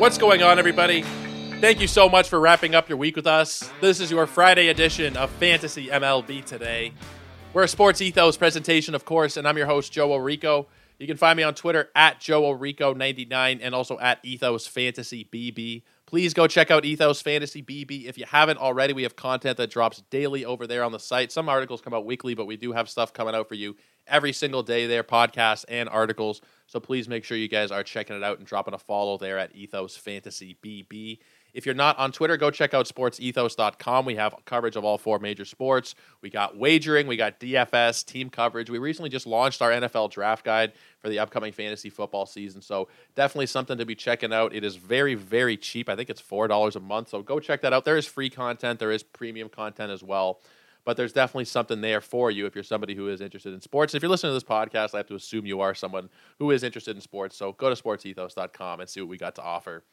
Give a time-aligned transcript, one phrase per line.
[0.00, 1.02] What's going on, everybody?
[1.60, 3.70] Thank you so much for wrapping up your week with us.
[3.82, 6.94] This is your Friday edition of Fantasy MLB Today.
[7.52, 10.64] We're a sports ethos presentation, of course, and I'm your host, Joe Orico.
[10.98, 15.82] You can find me on Twitter at Joe Orico99 and also at Ethos Fantasy BB.
[16.10, 18.06] Please go check out Ethos Fantasy BB.
[18.06, 21.30] If you haven't already, we have content that drops daily over there on the site.
[21.30, 23.76] Some articles come out weekly, but we do have stuff coming out for you
[24.08, 26.40] every single day there, podcasts and articles.
[26.66, 29.38] So please make sure you guys are checking it out and dropping a follow there
[29.38, 31.20] at Ethos Fantasy BB.
[31.54, 34.04] If you're not on Twitter, go check out sportsethos.com.
[34.04, 35.94] We have coverage of all four major sports.
[36.20, 38.70] We got wagering, we got DFS, team coverage.
[38.70, 42.62] We recently just launched our NFL draft guide for the upcoming fantasy football season.
[42.62, 44.54] So definitely something to be checking out.
[44.54, 45.88] It is very, very cheap.
[45.88, 47.08] I think it's $4 a month.
[47.08, 47.84] So go check that out.
[47.84, 50.40] There is free content, there is premium content as well
[50.84, 53.94] but there's definitely something there for you if you're somebody who is interested in sports.
[53.94, 56.08] If you're listening to this podcast, I have to assume you are someone
[56.38, 57.36] who is interested in sports.
[57.36, 59.84] So go to sportsethos.com and see what we got to offer.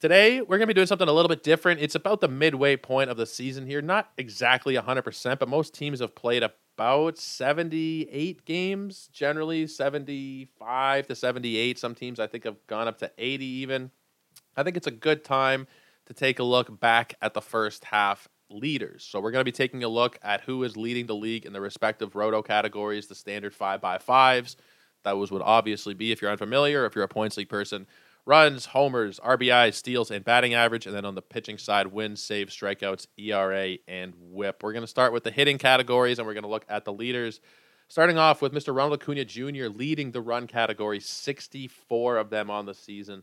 [0.00, 1.80] Today, we're going to be doing something a little bit different.
[1.80, 3.80] It's about the midway point of the season here.
[3.80, 11.78] Not exactly 100%, but most teams have played about 78 games, generally 75 to 78.
[11.78, 13.90] Some teams, I think, have gone up to 80 even.
[14.56, 15.66] I think it's a good time
[16.06, 19.04] to take a look back at the first half leaders.
[19.04, 21.52] So we're going to be taking a look at who is leading the league in
[21.52, 24.56] the respective roto categories, the standard 5 by 5s
[25.04, 27.86] That was would obviously be if you're unfamiliar, if you're a points league person,
[28.26, 30.86] runs, homers, RBI, steals, and batting average.
[30.86, 34.62] And then on the pitching side, wins, saves, strikeouts, ERA, and whip.
[34.62, 36.92] We're going to start with the hitting categories and we're going to look at the
[36.92, 37.40] leaders.
[37.88, 38.74] Starting off with Mr.
[38.74, 39.66] Ronald Acuna Jr.
[39.66, 43.22] leading the run category, 64 of them on the season.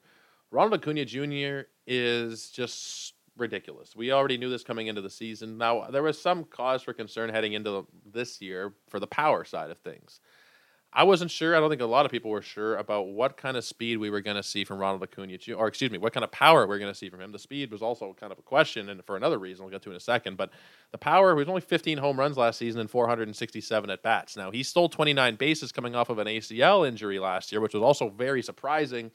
[0.51, 1.67] Ronald Acuna Jr.
[1.87, 3.95] is just ridiculous.
[3.95, 5.57] We already knew this coming into the season.
[5.57, 9.71] Now, there was some cause for concern heading into this year for the power side
[9.71, 10.19] of things.
[10.93, 11.55] I wasn't sure.
[11.55, 14.09] I don't think a lot of people were sure about what kind of speed we
[14.09, 16.75] were going to see from Ronald Acuna, or excuse me, what kind of power we
[16.75, 17.31] are going to see from him.
[17.31, 19.89] The speed was also kind of a question, and for another reason we'll get to
[19.91, 20.35] in a second.
[20.35, 20.51] But
[20.91, 24.35] the power, was only 15 home runs last season and 467 at bats.
[24.35, 27.83] Now he stole 29 bases coming off of an ACL injury last year, which was
[27.83, 29.11] also very surprising.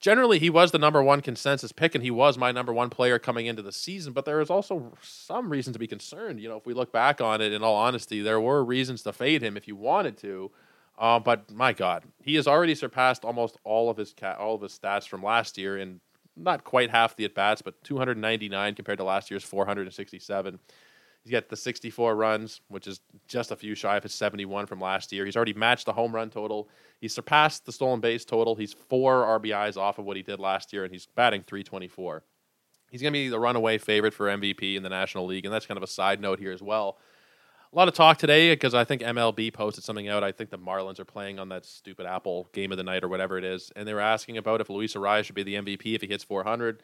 [0.00, 3.18] Generally, he was the number one consensus pick, and he was my number one player
[3.18, 4.12] coming into the season.
[4.12, 6.40] But there is also some reason to be concerned.
[6.40, 9.14] You know, if we look back on it, in all honesty, there were reasons to
[9.14, 10.50] fade him if you wanted to.
[10.96, 14.62] Uh, but my God, he has already surpassed almost all of his ca- all of
[14.62, 16.00] his stats from last year, in
[16.36, 20.58] not quite half the at bats, but 299 compared to last year's 467.
[21.22, 24.78] He's got the 64 runs, which is just a few shy of his 71 from
[24.78, 25.24] last year.
[25.24, 26.68] He's already matched the home run total.
[27.00, 28.54] He's surpassed the stolen base total.
[28.54, 32.24] He's four RBIs off of what he did last year, and he's batting 324.
[32.90, 35.66] He's going to be the runaway favorite for MVP in the National League, and that's
[35.66, 36.98] kind of a side note here as well
[37.74, 40.22] a lot of talk today because I think MLB posted something out.
[40.22, 43.08] I think the Marlins are playing on that stupid Apple game of the night or
[43.08, 45.94] whatever it is, and they were asking about if Luis Arraez should be the MVP
[45.94, 46.82] if he hits 400.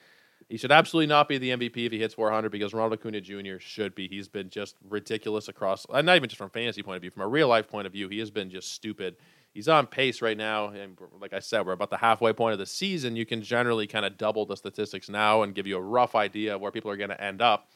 [0.49, 3.59] He should absolutely not be the MVP if he hits 400 because Ronald Acuna Jr.
[3.61, 4.09] should be.
[4.09, 7.23] He's been just ridiculous across, uh, not even just from fantasy point of view, from
[7.23, 8.09] a real life point of view.
[8.09, 9.15] He has been just stupid.
[9.55, 12.59] He's on pace right now, and like I said, we're about the halfway point of
[12.59, 13.15] the season.
[13.15, 16.57] You can generally kind of double the statistics now and give you a rough idea
[16.57, 17.69] of where people are going to end up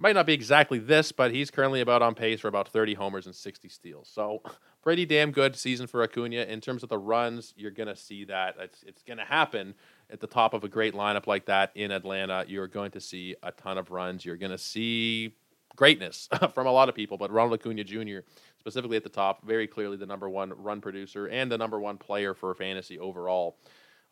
[0.00, 3.26] might not be exactly this, but he's currently about on pace for about 30 homers
[3.26, 4.08] and 60 steals.
[4.12, 4.42] So
[4.82, 6.42] pretty damn good season for Acuna.
[6.42, 8.56] In terms of the runs, you're going to see that.
[8.58, 9.74] It's, it's going to happen
[10.10, 12.44] at the top of a great lineup like that in Atlanta.
[12.48, 14.24] You're going to see a ton of runs.
[14.24, 15.34] You're going to see
[15.76, 18.20] greatness from a lot of people, but Ronald Acuna Jr.,
[18.58, 21.98] specifically at the top, very clearly the number one run producer and the number one
[21.98, 23.58] player for fantasy overall.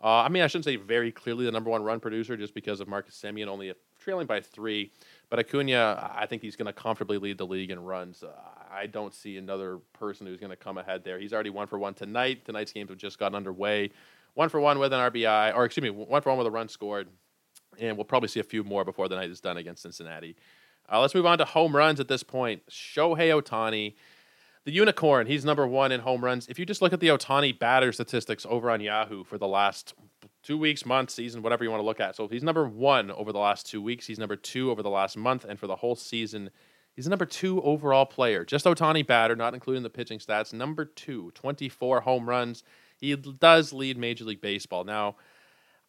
[0.03, 2.81] Uh, I mean, I shouldn't say very clearly the number one run producer just because
[2.81, 4.93] of Marcus Semien only trailing by three.
[5.31, 8.25] But Acuna, I think he's going to comfortably lead the league in runs.
[8.71, 11.19] I don't see another person who's going to come ahead there.
[11.19, 12.47] He's already one for one tonight.
[12.47, 13.91] Tonight's games have just gotten underway.
[14.35, 16.69] One for one with an RBI, or excuse me, one for one with a run
[16.69, 17.09] scored.
[17.79, 20.37] And we'll probably see a few more before the night is done against Cincinnati.
[20.91, 22.63] Uh, let's move on to home runs at this point.
[22.71, 23.95] Shohei Ohtani,
[24.65, 26.49] the unicorn, he's number one in home runs.
[26.49, 29.95] If you just look at the Ohtani batter statistics over on Yahoo for the last
[30.49, 32.17] two weeks, month, season, whatever you want to look at.
[32.17, 34.07] So he's number one over the last two weeks.
[34.07, 36.49] He's number two over the last month, and for the whole season,
[36.97, 38.47] he's the number two overall player.
[38.47, 40.55] Just Ohtani batter, not including the pitching stats.
[40.55, 42.65] Number two, 24 home runs.
[42.97, 44.85] He does lead Major League Baseball.
[44.85, 45.17] Now,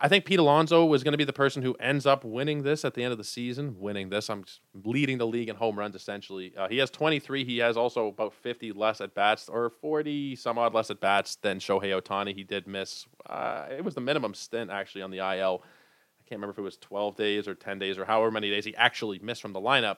[0.01, 2.85] I think Pete Alonso was going to be the person who ends up winning this
[2.85, 3.75] at the end of the season.
[3.77, 6.53] Winning this, I'm leading the league in home runs essentially.
[6.55, 7.43] Uh, he has 23.
[7.43, 11.35] He has also about 50 less at bats, or 40 some odd less at bats
[11.35, 12.33] than Shohei Ohtani.
[12.33, 13.07] He did miss.
[13.25, 15.63] Uh, it was the minimum stint actually on the IL.
[15.63, 18.63] I can't remember if it was 12 days or 10 days or however many days
[18.63, 19.97] he actually missed from the lineup.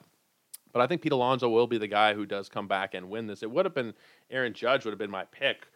[0.73, 3.27] But I think Pete Alonso will be the guy who does come back and win
[3.27, 3.43] this.
[3.43, 3.93] It would have been
[4.31, 5.67] Aaron Judge would have been my pick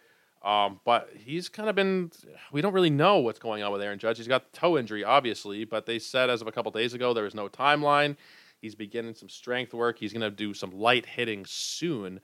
[0.45, 2.11] Um, but he's kind of been,
[2.51, 4.17] we don't really know what's going on with Aaron Judge.
[4.17, 7.15] He's got the toe injury, obviously, but they said as of a couple days ago
[7.15, 8.15] there was no timeline.
[8.61, 9.97] He's beginning some strength work.
[9.97, 12.19] He's going to do some light hitting soon.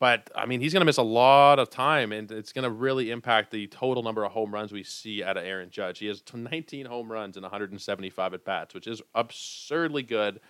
[0.00, 2.70] But I mean, he's going to miss a lot of time, and it's going to
[2.70, 6.00] really impact the total number of home runs we see out of Aaron Judge.
[6.00, 10.40] He has 19 home runs and 175 at bats, which is absurdly good.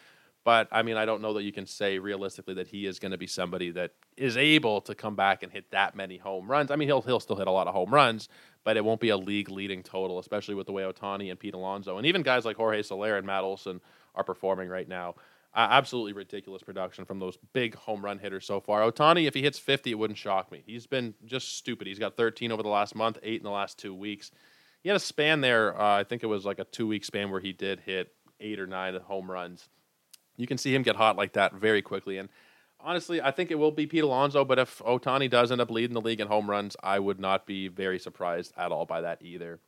[0.45, 3.13] But I mean, I don't know that you can say realistically that he is going
[3.13, 6.71] to be somebody that is able to come back and hit that many home runs.
[6.71, 8.29] I mean, he'll he'll still hit a lot of home runs,
[8.63, 11.55] but it won't be a league leading total, especially with the way Ohtani and Pete
[11.55, 13.81] Alonso and even guys like Jorge Soler and Matt Olson
[14.15, 15.15] are performing right now.
[15.55, 18.81] Uh, absolutely ridiculous production from those big home run hitters so far.
[18.81, 20.65] Ohtani, if he hits 50, it wouldn't shock me.
[20.67, 21.87] He's been just stupid.
[21.87, 24.33] He's got 13 over the last month, eight in the last two weeks.
[24.83, 25.81] He had a span there.
[25.81, 28.59] Uh, I think it was like a two week span where he did hit eight
[28.59, 29.69] or nine home runs
[30.37, 32.19] you can see him get hot like that very quickly.
[32.19, 32.29] And
[32.81, 34.45] honestly, I think it will be Pete Alonso.
[34.45, 37.47] But if Ohtani does end up leading the league in home runs, I would not
[37.47, 39.61] be very surprised at all by that either.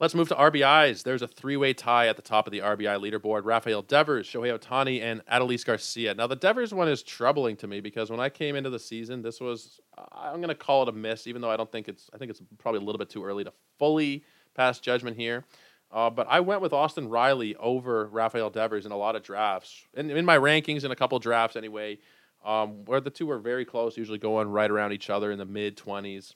[0.00, 1.02] Let's move to RBIs.
[1.02, 3.44] There's a three-way tie at the top of the RBI leaderboard.
[3.44, 6.14] Rafael Devers, Shohei Ohtani, and Adolis Garcia.
[6.14, 9.22] Now the Devers one is troubling to me because when I came into the season,
[9.22, 9.80] this was
[10.12, 12.30] I'm going to call it a miss, even though I don't think it's I think
[12.30, 14.22] it's probably a little bit too early to fully
[14.54, 15.44] pass judgment here.
[15.90, 19.86] Uh, but I went with Austin Riley over Rafael Devers in a lot of drafts,
[19.94, 21.98] in, in my rankings in a couple drafts anyway,
[22.44, 25.46] um, where the two were very close, usually going right around each other in the
[25.46, 26.34] mid 20s.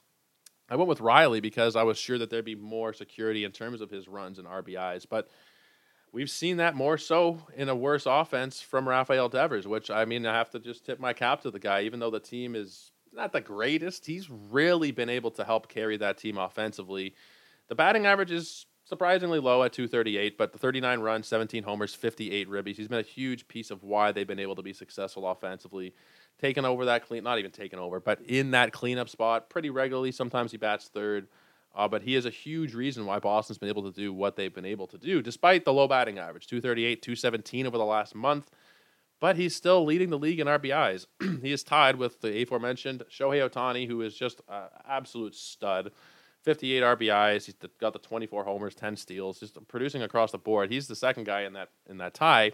[0.70, 3.82] I went with Riley because I was sure that there'd be more security in terms
[3.82, 5.28] of his runs and RBIs, but
[6.12, 10.25] we've seen that more so in a worse offense from Rafael Devers, which I mean,
[10.25, 12.90] I have to just tip my cap to the guy, even though the team is
[13.12, 17.14] not the greatest, he's really been able to help carry that team offensively.
[17.69, 22.46] The batting average is surprisingly low at 238, but the 39 runs, 17 homers, 58
[22.46, 22.76] ribbies.
[22.76, 25.94] He's been a huge piece of why they've been able to be successful offensively.
[26.38, 30.12] Taking over that clean, not even taking over, but in that cleanup spot pretty regularly.
[30.12, 31.28] Sometimes he bats third,
[31.74, 34.54] uh, but he is a huge reason why Boston's been able to do what they've
[34.54, 38.50] been able to do, despite the low batting average 238, 217 over the last month.
[39.20, 41.06] But he's still leading the league in RBIs.
[41.40, 45.92] he is tied with the aforementioned Shohei Ohtani, who is just an absolute stud.
[46.42, 47.46] 58 RBIs.
[47.46, 50.70] He's got the 24 homers, 10 steals, just producing across the board.
[50.70, 52.52] He's the second guy in that in that tie.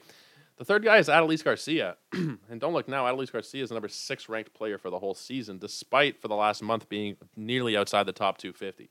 [0.59, 3.05] The third guy is Adolis Garcia, and don't look now.
[3.05, 6.35] Adolis Garcia is the number six ranked player for the whole season, despite for the
[6.35, 8.91] last month being nearly outside the top 250.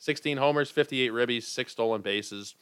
[0.00, 2.56] 16 homers, 58 ribbies, six stolen bases,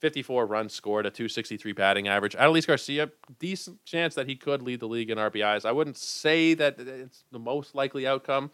[0.00, 2.34] 54 runs scored, a 263 batting average.
[2.36, 5.66] Adolis Garcia, decent chance that he could lead the league in RBIs.
[5.66, 8.50] I wouldn't say that it's the most likely outcome.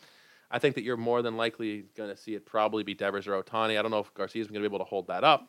[0.51, 3.41] I think that you're more than likely going to see it probably be Devers or
[3.41, 3.79] Ohtani.
[3.79, 5.49] I don't know if Garcia's going to be able to hold that up,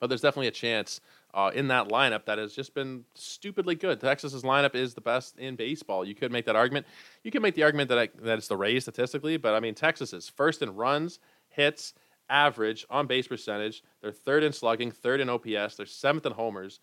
[0.00, 1.00] but there's definitely a chance
[1.34, 4.00] uh, in that lineup that has just been stupidly good.
[4.00, 6.04] Texas's lineup is the best in baseball.
[6.04, 6.86] You could make that argument.
[7.22, 9.74] You could make the argument that I, that it's the Rays statistically, but I mean
[9.74, 11.18] Texas is first in runs,
[11.48, 11.94] hits,
[12.28, 13.82] average, on base percentage.
[14.00, 15.76] They're third in slugging, third in OPS.
[15.76, 16.80] They're seventh in homers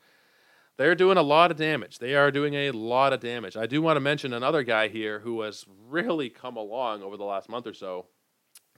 [0.79, 1.99] they're doing a lot of damage.
[1.99, 3.57] They are doing a lot of damage.
[3.57, 7.25] I do want to mention another guy here who has really come along over the
[7.25, 8.05] last month or so.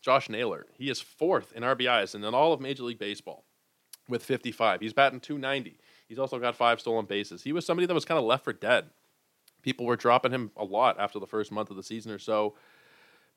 [0.01, 0.65] Josh Naylor.
[0.73, 3.45] He is fourth in RBIs and in all of Major League Baseball
[4.09, 4.81] with 55.
[4.81, 5.77] He's batting 290.
[6.07, 7.43] He's also got five stolen bases.
[7.43, 8.85] He was somebody that was kind of left for dead.
[9.61, 12.55] People were dropping him a lot after the first month of the season or so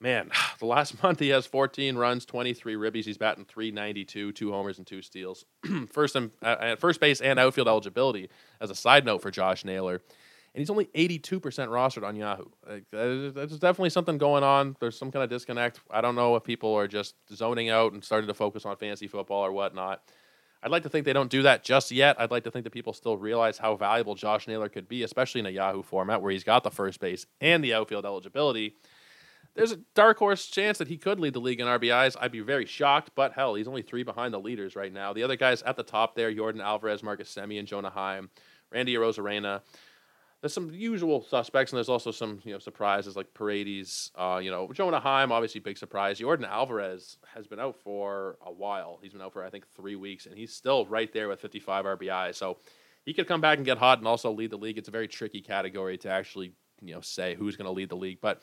[0.01, 3.05] man, the last month he has 14 runs, 23 ribbies.
[3.05, 5.45] He's batting 392, two homers and two steals.
[5.91, 8.29] first and uh, at first base and outfield eligibility.
[8.61, 10.01] As a side note for Josh Naylor,
[10.55, 12.45] and he's only 82% rostered on Yahoo.
[12.69, 14.77] Like, there's definitely something going on.
[14.79, 15.81] There's some kind of disconnect.
[15.91, 19.09] I don't know if people are just zoning out and starting to focus on fantasy
[19.09, 20.03] football or whatnot.
[20.63, 22.19] I'd like to think they don't do that just yet.
[22.21, 25.41] I'd like to think that people still realize how valuable Josh Naylor could be, especially
[25.41, 28.77] in a Yahoo format where he's got the first base and the outfield eligibility
[29.55, 32.17] there's a dark horse chance that he could lead the league in RBIs.
[32.21, 35.13] I'd be very shocked, but hell, he's only three behind the leaders right now.
[35.13, 38.31] The other guys at the top there: Yordan Alvarez, Marcus Semien, Jonah Heim,
[38.73, 39.61] Randy Arozarena.
[40.41, 44.11] There's some usual suspects, and there's also some you know surprises like Paredes.
[44.17, 46.19] Uh, you know, Jonah Heim, obviously big surprise.
[46.19, 48.99] Yordan Alvarez has been out for a while.
[49.03, 51.85] He's been out for I think three weeks, and he's still right there with 55
[51.85, 52.35] RBI.
[52.35, 52.59] So
[53.05, 54.79] he could come back and get hot and also lead the league.
[54.79, 57.97] It's a very tricky category to actually you know say who's going to lead the
[57.97, 58.43] league, but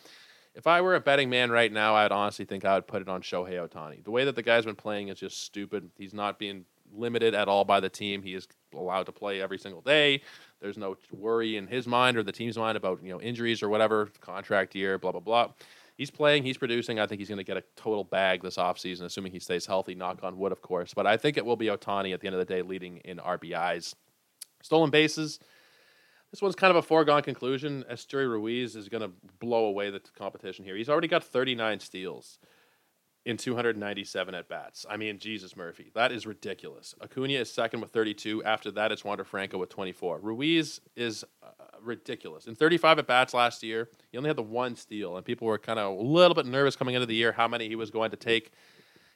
[0.53, 3.10] if I were a betting man right now, I'd honestly think I would put it
[3.10, 4.03] on Shohei Ohtani.
[4.03, 5.89] The way that the guy's been playing is just stupid.
[5.98, 8.22] He's not being limited at all by the team.
[8.22, 10.22] He is allowed to play every single day.
[10.60, 13.70] There's no worry in his mind or the team's mind about you know injuries or
[13.70, 15.51] whatever, contract year, blah blah blah.
[15.98, 17.00] He's playing, he's producing.
[17.00, 19.93] I think he's going to get a total bag this offseason, assuming he stays healthy.
[19.93, 20.93] Knock on wood, of course.
[20.93, 23.17] But I think it will be Ohtani at the end of the day, leading in
[23.17, 23.93] RBIs,
[24.63, 25.39] stolen bases.
[26.31, 27.83] This one's kind of a foregone conclusion.
[27.91, 30.75] Esteury Ruiz is going to blow away the competition here.
[30.75, 32.39] He's already got 39 steals.
[33.25, 34.85] in 297 at bats.
[34.89, 36.95] I mean, Jesus Murphy, that is ridiculous.
[37.03, 38.43] Acuna is second with 32.
[38.43, 40.19] After that, it's Wander Franco with 24.
[40.21, 41.47] Ruiz is uh,
[41.81, 42.47] ridiculous.
[42.47, 45.59] In 35 at bats last year, he only had the one steal, and people were
[45.59, 48.09] kind of a little bit nervous coming into the year how many he was going
[48.09, 48.51] to take.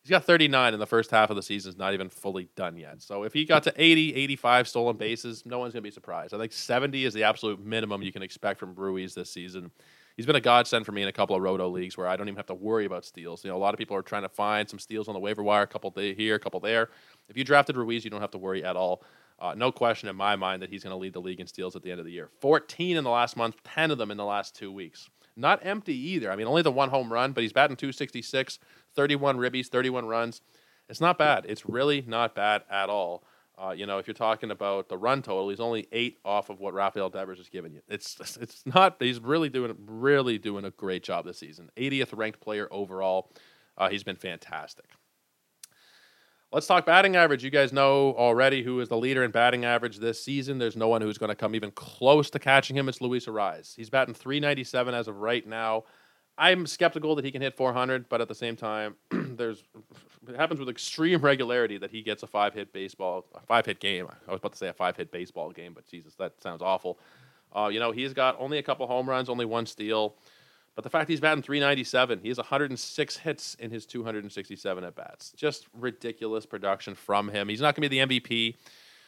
[0.05, 2.77] He's got 39 in the first half of the season, is not even fully done
[2.77, 3.01] yet.
[3.01, 6.31] So if he got to 80, 85 stolen bases, no one's going to be surprised.
[6.33, 9.71] I think 70 is the absolute minimum you can expect from Ruiz this season
[10.15, 12.27] he's been a godsend for me in a couple of roto leagues where I don't
[12.27, 13.43] even have to worry about steals.
[13.43, 15.43] You know, a lot of people are trying to find some steals on the waiver
[15.43, 16.89] wire, a couple here, a couple there.
[17.29, 19.03] If you drafted Ruiz, you don't have to worry at all.
[19.37, 21.75] Uh, no question in my mind that he's going to lead the league in steals
[21.75, 22.29] at the end of the year.
[22.39, 25.09] 14 in the last month, 10 of them in the last two weeks.
[25.35, 26.31] Not empty either.
[26.31, 28.59] I mean, only the one home run, but he's batting 266,
[28.95, 30.41] 31 ribbies, 31 runs.
[30.89, 31.45] It's not bad.
[31.47, 33.23] It's really not bad at all.
[33.57, 36.59] Uh, you know, if you're talking about the run total, he's only eight off of
[36.59, 37.81] what Rafael Devers has given you.
[37.87, 38.97] It's it's not.
[38.99, 41.69] He's really doing really doing a great job this season.
[41.77, 43.31] 80th ranked player overall.
[43.77, 44.85] Uh, he's been fantastic.
[46.51, 47.43] Let's talk batting average.
[47.43, 50.57] You guys know already who is the leader in batting average this season.
[50.57, 52.87] There's no one who's going to come even close to catching him.
[52.87, 53.75] It's Luis Arraez.
[53.75, 55.83] He's batting 397 as of right now.
[56.37, 59.63] I'm skeptical that he can hit 400, but at the same time, there's
[60.27, 63.79] it happens with extreme regularity that he gets a five hit baseball, a five hit
[63.79, 64.07] game.
[64.27, 66.99] I was about to say a five hit baseball game, but Jesus, that sounds awful.
[67.55, 70.15] Uh, you know, he's got only a couple home runs, only one steal,
[70.75, 75.31] but the fact he's batting 397, he has 106 hits in his 267 at bats.
[75.37, 77.47] Just ridiculous production from him.
[77.47, 78.55] He's not going to be the MVP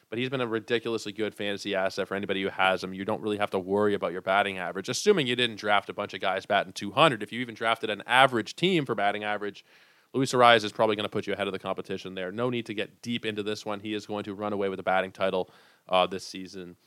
[0.10, 2.94] but he's been a ridiculously good fantasy asset for anybody who has him.
[2.94, 5.94] You don't really have to worry about your batting average, assuming you didn't draft a
[5.94, 7.22] bunch of guys batting 200.
[7.22, 9.66] If you even drafted an average team for batting average,
[10.14, 12.32] Luis Arraez is probably going to put you ahead of the competition there.
[12.32, 13.82] No need to get deep into this one.
[13.82, 15.50] He is going to run away with the batting title
[15.90, 16.78] uh, this season.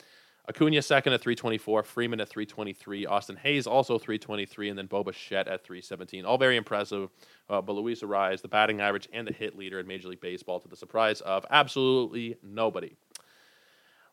[0.49, 5.47] Acuna second at 324, Freeman at 323, Austin Hays also 323, and then Bo Bichette
[5.47, 6.25] at 317.
[6.25, 7.11] All very impressive.
[7.49, 10.59] Uh, but Luis Arraez, the batting average and the hit leader in Major League Baseball,
[10.59, 12.97] to the surprise of absolutely nobody.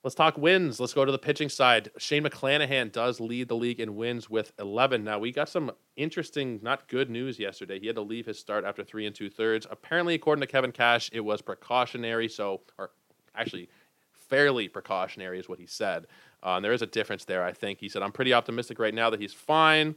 [0.04, 0.80] Let's talk wins.
[0.80, 1.90] Let's go to the pitching side.
[1.98, 5.04] Shane McClanahan does lead the league in wins with 11.
[5.04, 7.80] Now, we got some interesting, not good news yesterday.
[7.80, 9.66] He had to leave his start after three and two thirds.
[9.70, 12.30] Apparently, according to Kevin Cash, it was precautionary.
[12.30, 12.92] So, or
[13.36, 13.70] actually,
[14.14, 16.06] fairly precautionary is what he said.
[16.44, 17.80] Uh, and there is a difference there, I think.
[17.80, 19.96] He said, I'm pretty optimistic right now that he's fine.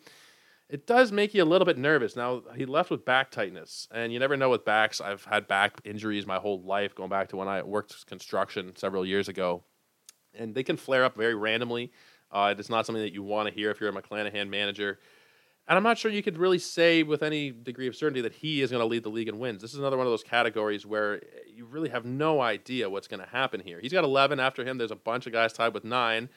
[0.70, 2.16] It does make you a little bit nervous.
[2.16, 5.00] Now, he left with back tightness, and you never know with backs.
[5.00, 9.04] I've had back injuries my whole life, going back to when I worked construction several
[9.04, 9.64] years ago
[10.34, 11.92] and they can flare up very randomly.
[12.30, 14.98] Uh, it's not something that you want to hear if you're a McClanahan manager.
[15.68, 18.60] And I'm not sure you could really say with any degree of certainty that he
[18.60, 19.62] is going to lead the league in wins.
[19.62, 23.20] This is another one of those categories where you really have no idea what's going
[23.20, 23.78] to happen here.
[23.80, 24.78] He's got 11 after him.
[24.78, 26.28] There's a bunch of guys tied with nine.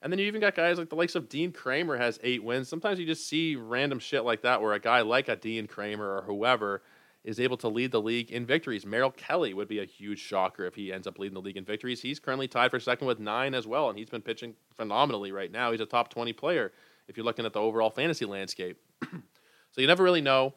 [0.00, 2.68] And then you even got guys like the likes of Dean Kremer has eight wins.
[2.68, 6.18] Sometimes you just see random shit like that where a guy like a Dean Kremer
[6.18, 6.82] or whoever–
[7.28, 8.86] is able to lead the league in victories.
[8.86, 11.64] Merrill Kelly would be a huge shocker if he ends up leading the league in
[11.64, 12.00] victories.
[12.00, 15.52] He's currently tied for second with nine as well, and he's been pitching phenomenally right
[15.52, 15.70] now.
[15.70, 16.72] He's a top 20 player
[17.06, 18.78] if you're looking at the overall fantasy landscape.
[19.02, 20.54] so you never really know.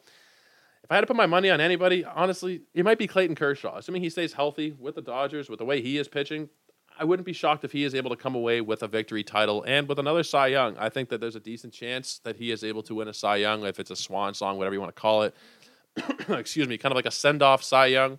[0.82, 3.76] If I had to put my money on anybody, honestly, it might be Clayton Kershaw.
[3.76, 6.48] Assuming he stays healthy with the Dodgers, with the way he is pitching,
[6.98, 9.62] I wouldn't be shocked if he is able to come away with a victory title
[9.66, 10.78] and with another Cy Young.
[10.78, 13.36] I think that there's a decent chance that he is able to win a Cy
[13.36, 15.34] Young, if it's a swan song, whatever you want to call it.
[16.28, 18.18] excuse me, kind of like a send off Cy Young.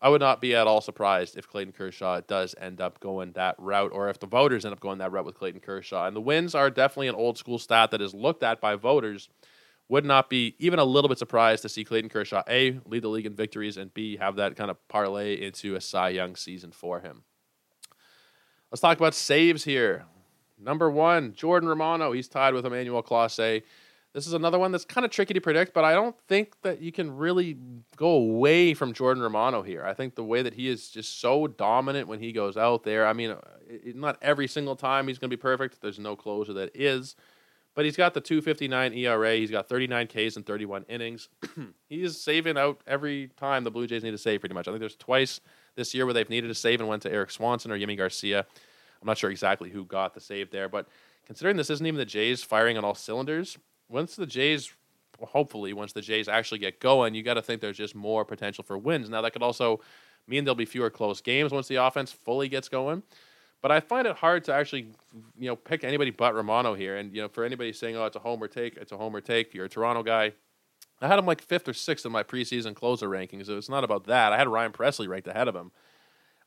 [0.00, 3.56] I would not be at all surprised if Clayton Kershaw does end up going that
[3.58, 6.06] route, or if the voters end up going that route with Clayton Kershaw.
[6.06, 9.28] And the wins are definitely an old school stat that is looked at by voters.
[9.88, 13.08] Would not be even a little bit surprised to see Clayton Kershaw A lead the
[13.08, 16.72] league in victories and B have that kind of parlay into a Cy Young season
[16.72, 17.22] for him.
[18.70, 20.04] Let's talk about saves here.
[20.60, 22.12] Number one, Jordan Romano.
[22.12, 23.62] He's tied with Emmanuel Clase
[24.18, 26.82] this is another one that's kind of tricky to predict, but I don't think that
[26.82, 27.56] you can really
[27.94, 29.84] go away from Jordan Romano here.
[29.84, 33.06] I think the way that he is just so dominant when he goes out there.
[33.06, 35.80] I mean, uh, it, not every single time he's going to be perfect.
[35.80, 37.14] There's no closer that is,
[37.76, 39.36] but he's got the 259 ERA.
[39.36, 41.28] He's got 39 Ks and 31 innings.
[41.88, 44.66] he's saving out every time the Blue Jays need to save, pretty much.
[44.66, 45.40] I think there's twice
[45.76, 48.44] this year where they've needed a save and went to Erik Swanson or Yimi Garcia.
[49.00, 50.88] I'm not sure exactly who got the save there, but
[51.24, 53.56] considering this isn't even the Jays firing on all cylinders,
[53.88, 54.72] once the Jays,
[55.20, 58.64] hopefully, once the Jays actually get going, you got to think there's just more potential
[58.64, 59.08] for wins.
[59.08, 59.80] Now that could also
[60.26, 63.02] mean there'll be fewer close games once the offense fully gets going.
[63.60, 64.92] But I find it hard to actually,
[65.36, 66.96] you know, pick anybody but Romano here.
[66.96, 69.52] And you know, for anybody saying, "Oh, it's a homer take," it's a homer take.
[69.52, 70.32] You're a Toronto guy.
[71.00, 73.46] I had him like fifth or sixth in my preseason closer rankings.
[73.46, 74.32] So it's not about that.
[74.32, 75.72] I had Ryan Pressly ranked ahead of him.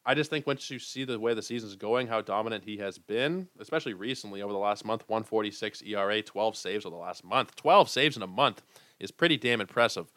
[0.05, 2.97] I just think once you see the way the season's going, how dominant he has
[2.97, 7.55] been, especially recently over the last month 146 ERA, 12 saves over the last month.
[7.55, 8.63] 12 saves in a month
[8.99, 10.11] is pretty damn impressive.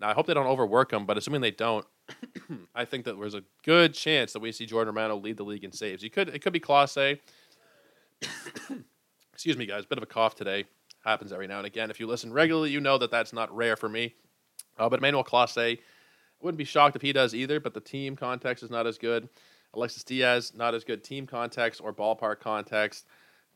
[0.00, 1.84] Now, I hope they don't overwork him, but assuming they don't,
[2.74, 5.64] I think that there's a good chance that we see Jordan Romano lead the league
[5.64, 6.02] in saves.
[6.02, 7.18] He could it could be Clase.
[9.32, 9.86] Excuse me, guys.
[9.86, 10.64] Bit of a cough today.
[11.04, 11.90] Happens every now and again.
[11.90, 14.14] If you listen regularly, you know that that's not rare for me.
[14.78, 15.78] Uh, but Emmanuel Clase,
[16.44, 17.58] wouldn't be shocked if he does either.
[17.58, 19.28] But the team context is not as good.
[19.74, 23.06] Alexis Diaz, not as good team context or ballpark context.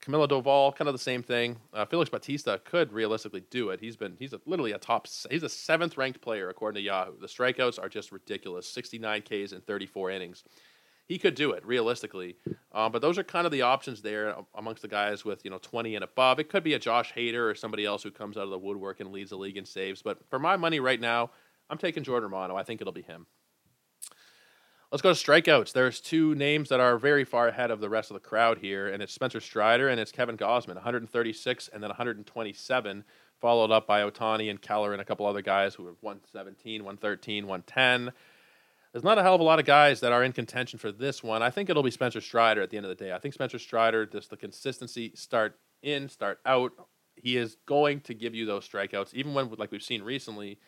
[0.00, 1.57] Camilo Doval, kind of the same thing.
[1.73, 3.80] Uh, Felix Bautista could realistically do it.
[3.80, 7.18] He's been he's a, literally a top he's a seventh ranked player according to Yahoo.
[7.21, 10.45] The strikeouts are just ridiculous, 69 Ks in 34 innings.
[11.07, 12.37] He could do it realistically,
[12.73, 15.59] um, but those are kind of the options there amongst the guys with you know
[15.59, 16.38] 20 and above.
[16.38, 19.00] It could be a Josh Hader or somebody else who comes out of the woodwork
[19.00, 20.02] and leads the league in saves.
[20.02, 21.30] But for my money right now,
[21.70, 22.56] I'm taking Jordan Romano.
[22.56, 23.26] I think it'll be him.
[24.90, 25.72] Let's go to strikeouts.
[25.72, 28.88] There's two names that are very far ahead of the rest of the crowd here,
[28.88, 33.04] and it's Spencer Strider and it's Kevin Gausman, 136 and then 127,
[33.38, 37.46] followed up by Ohtani and Keller and a couple other guys who are 117, 113,
[37.46, 38.12] 110.
[38.92, 41.22] There's not a hell of a lot of guys that are in contention for this
[41.22, 41.42] one.
[41.42, 43.12] I think it'll be Spencer Strider at the end of the day.
[43.12, 46.72] I think Spencer Strider, just the consistency, start in, start out,
[47.14, 50.58] he is going to give you those strikeouts, even when, like we've seen recently,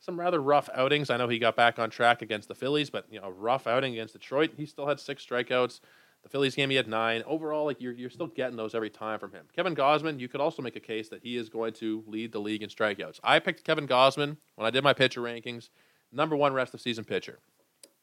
[0.00, 1.10] some rather rough outings.
[1.10, 3.66] I know he got back on track against the Phillies, but you know, a rough
[3.66, 4.52] outing against Detroit.
[4.56, 5.80] He still had six strikeouts.
[6.22, 7.22] The Phillies game he had nine.
[7.26, 9.46] Overall, like you're you're still getting those every time from him.
[9.54, 12.40] Kevin Gausman, you could also make a case that he is going to lead the
[12.40, 13.20] league in strikeouts.
[13.22, 15.68] I picked Kevin Gausman when I did my pitcher rankings,
[16.12, 17.38] number one rest of season pitcher.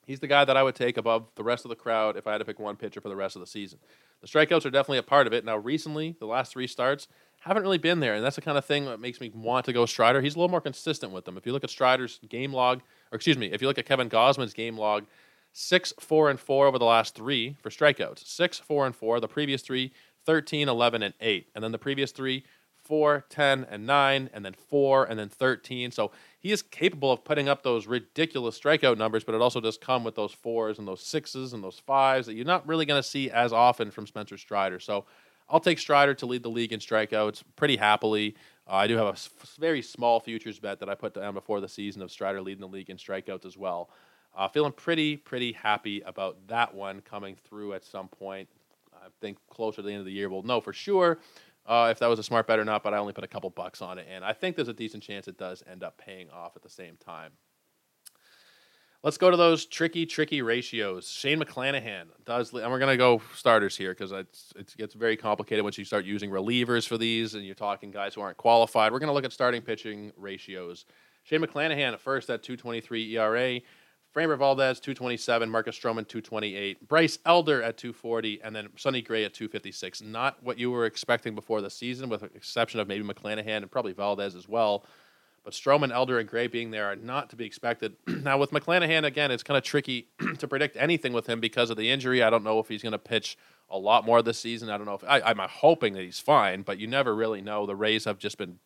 [0.08, 2.32] He's the guy that I would take above the rest of the crowd if I
[2.32, 3.80] had to pick one pitcher for the rest of the season.
[4.22, 5.44] The strikeouts are definitely a part of it.
[5.44, 7.10] Now, recently, the last three starts,
[7.48, 9.74] haven't really been there, and that's the kind of thing that makes me want to
[9.74, 10.22] go Strider.
[10.22, 11.38] He's a little more consistent with them.
[11.38, 14.10] If you look at Strider's game log, or excuse me, if you look at Kevin
[14.10, 15.06] Gausman's game log,
[15.54, 18.28] six, four, and four over the last three for strikeouts.
[18.28, 19.20] Six, four, and four.
[19.20, 19.92] The previous three,
[20.26, 21.48] 13, 11, and eight.
[21.56, 22.44] And then the previous three,
[22.88, 25.92] four, 10, and nine, and then four, and then 13.
[25.92, 29.78] So he is capable of putting up those ridiculous strikeout numbers, but it also does
[29.78, 33.02] come with those fours and those sixes and those fives that you're not really going
[33.02, 34.80] to see as often from Spencer Strider.
[34.80, 35.06] So
[35.50, 38.36] I'll take Strider to lead the league in strikeouts pretty happily.
[38.70, 39.16] Uh, I do have a
[39.60, 42.68] very small futures bet that I put down before the season of Strider leading the
[42.68, 43.90] league in strikeouts as well.
[44.36, 48.50] Uh, feeling pretty, pretty happy about that one coming through at some point.
[48.94, 51.20] I think closer to the end of the year we'll know for sure
[51.68, 53.50] uh, if that was a smart bet or not, but I only put a couple
[53.50, 56.30] bucks on it, and I think there's a decent chance it does end up paying
[56.30, 57.34] off at the same time.
[59.04, 61.08] Let's go to those tricky, tricky ratios.
[61.08, 65.64] Shane McClanahan does, and we're going to go starters here because it gets very complicated
[65.64, 68.92] once you start using relievers for these and you're talking guys who aren't qualified.
[68.92, 70.86] We're going to look at starting pitching ratios.
[71.24, 73.60] Shane McClanahan at first at 223 ERA.
[74.16, 79.34] Framber Valdez 227, Marcus Stroman 228, Bryce Elder at 240, and then Sonny Gray at
[79.34, 80.02] 256.
[80.02, 83.70] Not what you were expecting before the season, with the exception of maybe McClanahan and
[83.70, 84.86] probably Valdez as well.
[85.48, 87.96] But Stroman, Elder, and Gray being there are not to be expected.
[88.06, 91.78] now, with McClanahan, again, it's kind of tricky to predict anything with him because of
[91.78, 92.22] the injury.
[92.22, 93.38] I don't know if he's going to pitch
[93.70, 94.70] a lot more this season.
[94.70, 97.66] I don't know if I, I'm hoping that he's fine, but you never really know.
[97.66, 98.60] The Rays have just been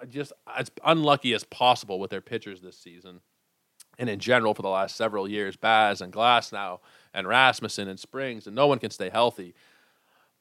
[0.00, 3.20] uh, just as unlucky as possible with their pitchers this season.
[3.98, 6.78] And in general, for the last several years, Baz and Glasnow,
[7.12, 9.54] and Rasmussen and Springs, and no one can stay healthy.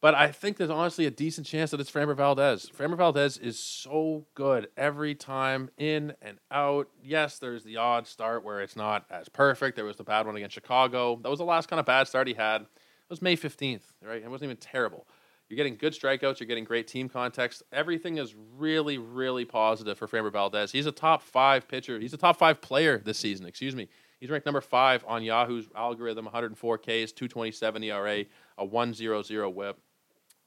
[0.02, 2.70] But I think there's honestly a decent chance that it's Framber Valdez.
[2.76, 6.88] Framber Valdez is so good every time, in and out.
[7.04, 9.76] Yes, there's the odd start where it's not as perfect.
[9.76, 11.20] There was the bad one against Chicago.
[11.22, 12.62] That was the last kind of bad start he had.
[12.62, 12.68] It
[13.10, 14.22] was May 15th, right?
[14.24, 15.06] It wasn't even terrible.
[15.50, 16.40] You're getting good strikeouts.
[16.40, 17.64] You're getting great team context.
[17.74, 20.72] Everything is really, really positive for Framber Valdez.
[20.72, 22.00] He's a top five pitcher.
[22.00, 23.48] He's a top five player this season.
[23.48, 23.90] Excuse me.
[24.20, 26.26] He's ranked number five on Yahoo's algorithm.
[26.26, 28.26] 104 Ks, 227 ERA,
[28.58, 29.78] a 1.00 WHIP.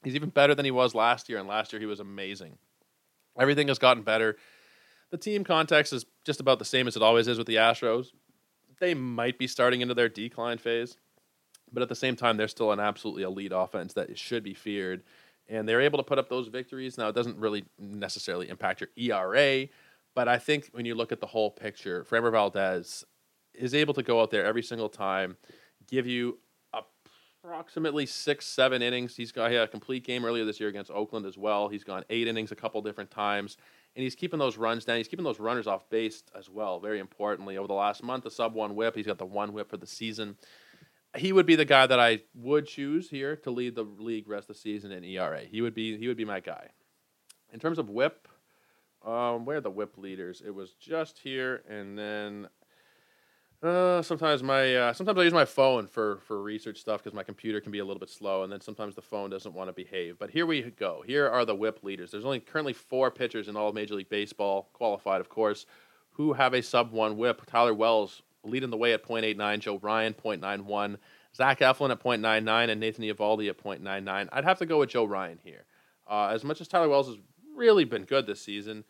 [0.03, 2.57] He's even better than he was last year, and last year he was amazing.
[3.39, 4.37] Everything has gotten better.
[5.11, 8.07] The team context is just about the same as it always is with the Astros.
[8.79, 10.97] They might be starting into their decline phase,
[11.71, 15.03] but at the same time, they're still an absolutely elite offense that should be feared.
[15.47, 16.97] And they're able to put up those victories.
[16.97, 19.67] Now, it doesn't really necessarily impact your ERA,
[20.15, 23.03] but I think when you look at the whole picture, Framber Valdez
[23.53, 25.37] is able to go out there every single time,
[25.87, 26.39] give you
[27.43, 29.15] approximately six, seven innings.
[29.15, 31.67] He's got a complete game earlier this year against Oakland as well.
[31.67, 33.57] He's gone eight innings a couple different times,
[33.95, 34.97] and he's keeping those runs down.
[34.97, 36.79] He's keeping those runners off base as well.
[36.79, 38.95] Very importantly, over the last month, the sub one WHIP.
[38.95, 40.37] He's got the one WHIP for the season.
[41.15, 44.49] He would be the guy that I would choose here to lead the league rest
[44.49, 45.41] of the season in ERA.
[45.41, 46.69] He would be he would be my guy.
[47.51, 48.27] In terms of WHIP,
[49.05, 50.41] um, where are the WHIP leaders?
[50.43, 52.47] It was just here, and then
[53.63, 57.23] uh, sometimes my uh, sometimes I use my phone for for research stuff because my
[57.23, 59.73] computer can be a little bit slow, and then sometimes the phone doesn't want to
[59.73, 60.19] behave.
[60.19, 61.03] But here we go.
[61.05, 62.11] Here are the WHIP leaders.
[62.11, 65.65] There's only currently four pitchers in all of Major League Baseball, qualified, of course,
[66.11, 67.45] who have a sub one whip.
[67.45, 70.97] Tyler Wells leading the way at 0.89, Joe Ryan 0.91,
[71.35, 74.29] Zach Eflin at 0.99, and Nathan Eovaldi at 0.99.
[74.31, 75.65] I'd have to go with Joe Ryan here.
[76.05, 77.17] Uh, as much as Tyler Wells has
[77.55, 78.83] really been good this season,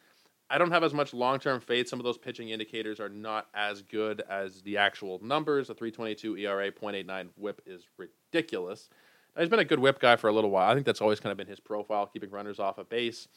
[0.49, 1.87] I don't have as much long term faith.
[1.87, 5.69] Some of those pitching indicators are not as good as the actual numbers.
[5.69, 8.89] A 322 ERA, 0.89 whip is ridiculous.
[9.35, 10.69] Now, he's been a good whip guy for a little while.
[10.69, 13.27] I think that's always kind of been his profile, keeping runners off a base.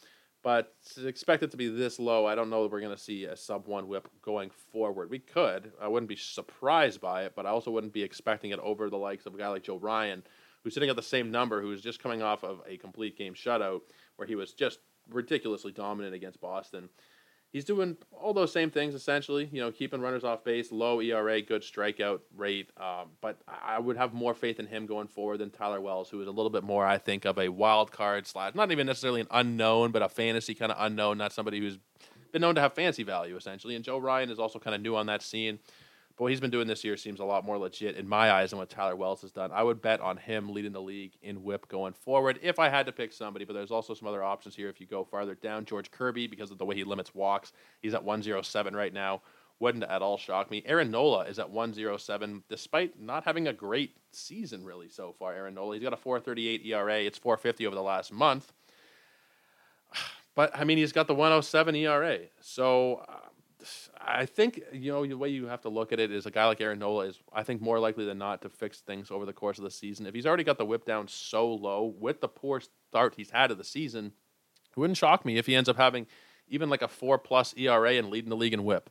[0.43, 3.03] But to expect it to be this low, I don't know that we're going to
[3.03, 5.11] see a sub one whip going forward.
[5.11, 5.73] We could.
[5.81, 8.97] I wouldn't be surprised by it, but I also wouldn't be expecting it over the
[8.99, 10.23] likes of a guy like Joe Ryan,
[10.63, 13.81] who's sitting at the same number, who's just coming off of a complete game shutout
[14.17, 14.79] where he was just
[15.11, 16.89] ridiculously dominant against Boston.
[17.53, 21.41] He's doing all those same things essentially, you know, keeping runners off base, low ERA,
[21.41, 22.71] good strikeout rate.
[22.77, 26.21] Um, but I would have more faith in him going forward than Tyler Wells, who
[26.21, 29.23] is a little bit more, I think, of a wild card slash, not even necessarily
[29.23, 31.79] an unknown, but a fantasy kind of unknown, not somebody who's
[32.33, 33.75] been known to have fancy value essentially.
[33.75, 35.59] And Joe Ryan is also kind of new on that scene.
[36.19, 38.59] What he's been doing this year seems a lot more legit in my eyes than
[38.59, 39.51] what Tyler Wells has done.
[39.53, 42.87] I would bet on him leading the league in whip going forward if I had
[42.87, 45.67] to pick somebody, but there's also some other options here if you go farther down.
[45.67, 47.53] George Kirby, because of the way he limits walks,
[47.83, 49.21] he's at 107 right now.
[49.59, 50.63] Wouldn't at all shock me.
[50.65, 55.35] Aaron Nola is at 107, despite not having a great season really so far.
[55.35, 57.01] Aaron Nola, he's got a 438 ERA.
[57.01, 58.53] It's 450 over the last month.
[60.35, 62.19] But I mean, he's got the 107 ERA.
[62.43, 63.03] So
[64.01, 66.47] I think you know the way you have to look at it is a guy
[66.47, 69.33] like Aaron Nola is I think more likely than not to fix things over the
[69.33, 70.07] course of the season.
[70.07, 73.51] If he's already got the whip down so low with the poor start he's had
[73.51, 76.07] of the season, it wouldn't shock me if he ends up having
[76.49, 78.91] even like a four plus ERA and leading the league in whip.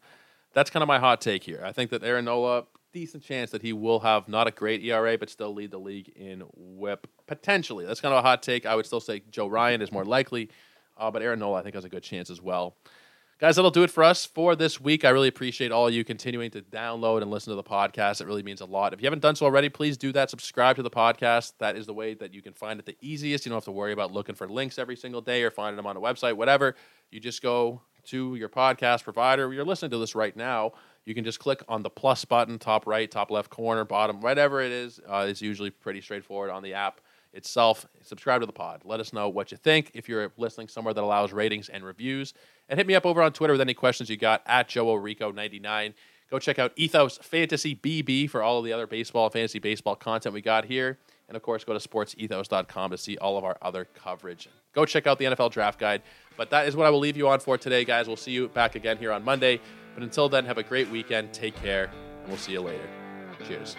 [0.54, 1.62] That's kind of my hot take here.
[1.64, 5.18] I think that Aaron Nola, decent chance that he will have not a great ERA,
[5.18, 7.86] but still lead the league in whip potentially.
[7.86, 8.66] That's kind of a hot take.
[8.66, 10.50] I would still say Joe Ryan is more likely,
[10.98, 12.76] uh, but Aaron Nola I think has a good chance as well.
[13.38, 15.04] Guys, that'll do it for us for this week.
[15.04, 18.22] I really appreciate all you continuing to download and listen to the podcast.
[18.22, 18.94] It really means a lot.
[18.94, 20.30] If you haven't done so already, please do that.
[20.30, 21.52] Subscribe to the podcast.
[21.60, 23.46] That is the way that you can find it the easiest.
[23.46, 25.86] You don't have to worry about looking for links every single day or finding them
[25.86, 26.78] on a website, whatever.
[27.12, 29.52] You just go to your podcast provider.
[29.52, 30.72] You're listening to this right now.
[31.04, 34.62] You can just click on the plus button, top right, top left corner, bottom, whatever
[34.62, 35.02] it is.
[35.06, 37.02] Uh, it's usually pretty straightforward on the app
[37.36, 37.86] itself.
[38.02, 38.82] Subscribe to the pod.
[38.86, 42.34] Let us know what you think if you're listening somewhere that allows ratings and reviews.
[42.70, 45.94] And hit me up over on Twitter with any questions you got at Joe Rico99.
[46.32, 50.34] Go check out Ethos Fantasy BB for all of the other baseball, fantasy baseball content
[50.34, 50.98] we got here.
[51.28, 54.50] And of course, go to sportsethos.com to see all of our other coverage.
[54.74, 56.02] Go check out the NFL Draft Guide.
[56.38, 58.08] But that is what I will leave you on for today, guys.
[58.08, 59.60] We'll see you back again here on Monday.
[59.94, 61.34] But until then, have a great weekend.
[61.34, 61.86] Take care,
[62.20, 62.88] and we'll see you later.
[63.48, 63.76] Cheers.